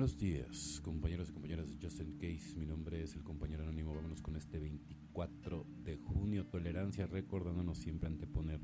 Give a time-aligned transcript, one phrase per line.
[0.00, 2.56] Buenos días, compañeros y compañeras de Justin Case.
[2.56, 3.94] Mi nombre es el compañero anónimo.
[3.94, 6.46] Vámonos con este 24 de junio.
[6.46, 8.62] Tolerancia, recordándonos siempre anteponer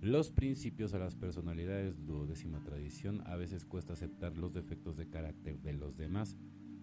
[0.00, 2.06] los principios a las personalidades.
[2.06, 3.22] Duodécima tradición.
[3.26, 6.34] A veces cuesta aceptar los defectos de carácter de los demás.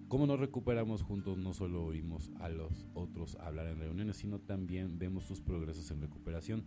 [0.07, 4.99] Como nos recuperamos juntos, no solo oímos a los otros hablar en reuniones, sino también
[4.99, 6.65] vemos sus progresos en recuperación.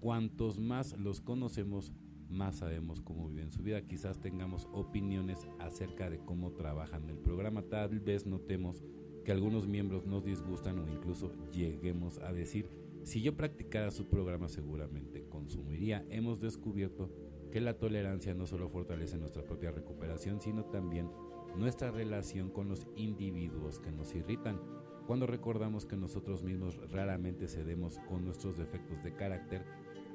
[0.00, 1.92] Cuantos más los conocemos,
[2.28, 3.82] más sabemos cómo viven su vida.
[3.82, 7.62] Quizás tengamos opiniones acerca de cómo trabajan el programa.
[7.62, 8.82] Tal vez notemos
[9.24, 12.68] que algunos miembros nos disgustan o incluso lleguemos a decir,
[13.02, 16.04] si yo practicara su programa seguramente consumiría.
[16.10, 17.10] Hemos descubierto
[17.50, 21.08] que la tolerancia no solo fortalece nuestra propia recuperación, sino también
[21.56, 24.60] nuestra relación con los individuos que nos irritan.
[25.06, 29.64] Cuando recordamos que nosotros mismos raramente cedemos con nuestros defectos de carácter,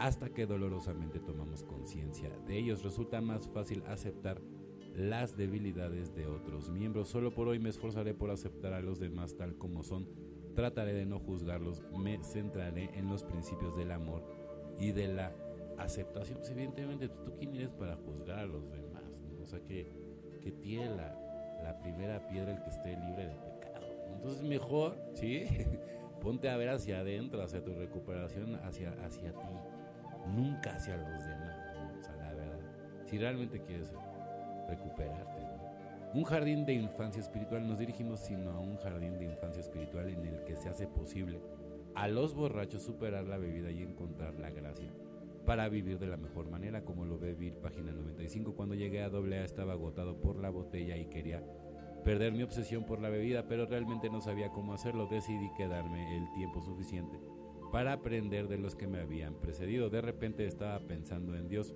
[0.02, 2.84] hasta que dolorosamente tomamos conciencia de ellos.
[2.84, 4.42] Resulta más fácil aceptar
[4.96, 7.08] las debilidades de otros miembros.
[7.08, 10.10] Solo por hoy me esforzaré por aceptar a los demás tal como son.
[10.56, 11.84] Trataré de no juzgarlos.
[11.96, 14.24] Me centraré en los principios del amor
[14.80, 15.36] y de la
[15.78, 16.40] aceptación.
[16.40, 19.24] Pues, evidentemente, ¿tú quién eres para juzgar a los demás?
[19.40, 19.86] O sea, que,
[20.42, 23.86] que tiene la, la primera piedra el que esté libre de pecado.
[24.16, 25.44] Entonces, mejor, ¿sí?
[26.22, 29.46] Ponte a ver hacia adentro, hacia tu recuperación, hacia, hacia ti
[30.28, 31.56] nunca hacia los demás,
[32.00, 32.60] o sea, la verdad.
[33.06, 33.92] Si realmente quieres
[34.68, 35.42] recuperarte,
[36.14, 40.26] Un jardín de infancia espiritual, nos dirigimos sino a un jardín de infancia espiritual en
[40.26, 41.40] el que se hace posible
[41.96, 44.92] a los borrachos superar la bebida y encontrar la gracia
[45.46, 48.56] para vivir de la mejor manera, como lo ve Bill, página 95.
[48.56, 51.44] Cuando llegué a AA estaba agotado por la botella y quería
[52.04, 55.08] perder mi obsesión por la bebida, pero realmente no sabía cómo hacerlo.
[55.08, 57.20] Decidí quedarme el tiempo suficiente
[57.72, 59.90] para aprender de los que me habían precedido.
[59.90, 61.74] De repente estaba pensando en Dios.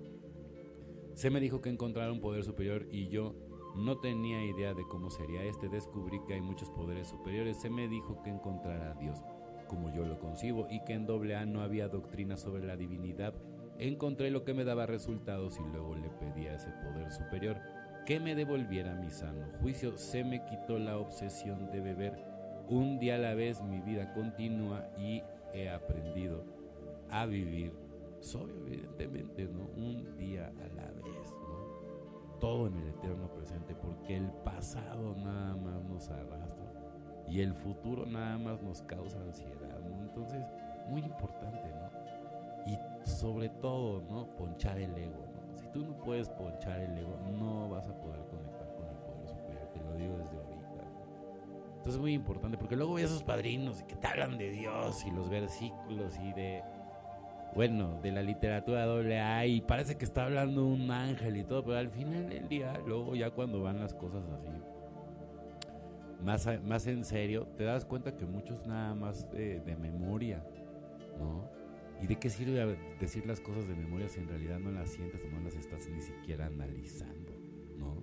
[1.14, 3.34] Se me dijo que encontrara un poder superior y yo
[3.74, 5.68] no tenía idea de cómo sería este.
[5.68, 7.60] Descubrí que hay muchos poderes superiores.
[7.60, 9.22] Se me dijo que encontrara a Dios
[9.66, 13.34] como yo lo concibo y que en AA no había doctrina sobre la divinidad.
[13.78, 17.58] Encontré lo que me daba resultados y luego le pedí a ese poder superior
[18.06, 19.98] que me devolviera mi sano juicio.
[19.98, 22.35] Se me quitó la obsesión de beber.
[22.68, 25.22] Un día a la vez mi vida continúa y
[25.54, 26.42] he aprendido
[27.10, 27.72] a vivir
[28.20, 29.66] sobrio, evidentemente, ¿no?
[29.76, 32.38] Un día a la vez, ¿no?
[32.40, 36.66] Todo en el eterno presente, porque el pasado nada más nos arrastra
[37.28, 39.80] y el futuro nada más nos causa ansiedad.
[40.00, 40.44] Entonces,
[40.88, 41.90] muy importante, ¿no?
[42.70, 44.26] Y sobre todo, ¿no?
[44.36, 45.24] Ponchar el ego.
[45.54, 49.28] Si tú no puedes ponchar el ego, no vas a poder conectar con el poder
[49.28, 50.55] superior, te lo digo desde ahorita.
[51.86, 55.06] Entonces es muy importante porque luego ves a esos padrinos que te hablan de Dios
[55.06, 56.60] y los versículos y de,
[57.54, 61.62] bueno, de la literatura doble A y parece que está hablando un ángel y todo,
[61.62, 64.48] pero al final del día, luego ya cuando van las cosas así,
[66.24, 70.44] más, más en serio, te das cuenta que muchos nada más de, de memoria,
[71.20, 71.48] ¿no?
[72.02, 75.20] ¿Y de qué sirve decir las cosas de memoria si en realidad no las sientes
[75.24, 77.32] o no las estás ni siquiera analizando,
[77.78, 78.02] ¿no?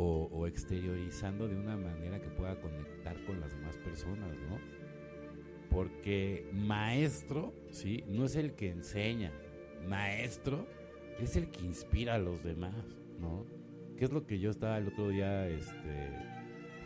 [0.00, 4.58] O, exteriorizando de una manera que pueda conectar con las demás personas, ¿no?
[5.70, 8.04] Porque maestro, ¿sí?
[8.06, 9.32] No es el que enseña,
[9.88, 10.66] maestro
[11.18, 12.74] es el que inspira a los demás,
[13.18, 13.44] ¿no?
[13.96, 16.12] ¿Qué es lo que yo estaba el otro día, este,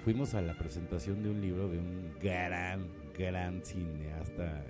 [0.03, 4.65] fuimos a la presentación de un libro de un gran, gran cineasta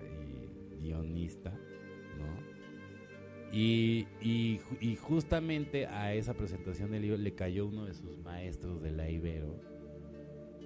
[0.80, 1.50] y guionista,
[2.18, 2.51] ¿no?
[3.52, 8.92] Y, y, justamente a esa presentación del libro le cayó uno de sus maestros de
[8.92, 9.60] la Ibero.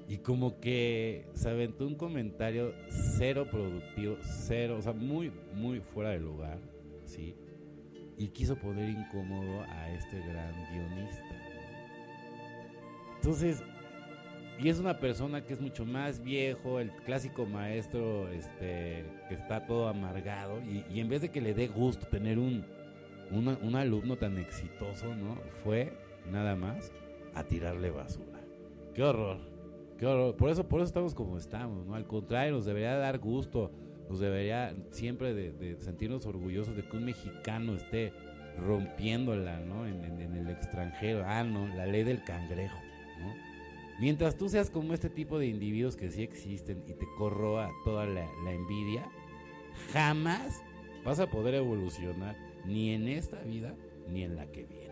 [0.08, 2.72] Y como que se aventó un comentario
[3.18, 6.60] cero productivo, cero, o sea, muy, muy fuera de lugar,
[7.04, 7.34] ¿sí?
[8.16, 11.24] Y quiso poner incómodo a este gran guionista.
[13.16, 13.64] Entonces,
[14.58, 19.66] y es una persona que es mucho más viejo, el clásico maestro este, que está
[19.66, 22.64] todo amargado, y, en vez de que le dé gusto tener un,
[23.30, 25.36] un alumno tan exitoso, ¿no?
[25.62, 25.92] Fue
[26.30, 26.92] nada más
[27.34, 28.40] a tirarle basura.
[28.94, 29.38] Qué horror,
[29.98, 30.36] qué horror.
[30.36, 31.94] Por eso, por eso estamos como estamos, ¿no?
[31.94, 33.70] Al contrario, nos debería dar gusto,
[34.08, 38.12] nos debería siempre de, sentirnos orgullosos de que un mexicano esté
[38.58, 39.86] rompiéndola, ¿no?
[39.86, 40.02] En,
[40.34, 41.24] el extranjero.
[41.26, 42.78] Ah, no, la ley del cangrejo,
[43.20, 43.45] ¿no?
[43.98, 48.06] Mientras tú seas como este tipo de individuos que sí existen y te corroa toda
[48.06, 49.08] la envidia,
[49.92, 50.62] jamás
[51.04, 53.74] vas a poder evolucionar ni en esta vida
[54.08, 54.86] ni en la que viene.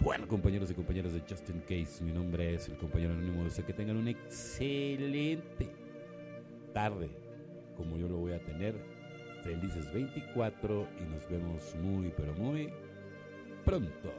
[0.00, 3.44] Bueno, compañeros y compañeras de Justin Case, mi nombre es el compañero anónimo.
[3.44, 5.70] Deseo que tengan una excelente
[6.72, 7.10] tarde,
[7.76, 8.74] como yo lo voy a tener.
[9.44, 12.70] Felices 24 y nos vemos muy, pero muy
[13.64, 14.12] pronto.